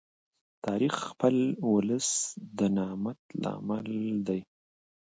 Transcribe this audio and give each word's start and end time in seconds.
تاریخ 0.65 0.95
د 1.01 1.05
خپل 1.07 1.35
ولس 1.73 2.09
د 2.57 2.59
نامت 2.77 3.19
لامل 3.43 3.91
دی. 4.27 4.41